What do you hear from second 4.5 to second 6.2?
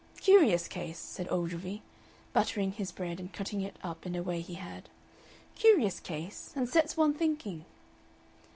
had. "Curious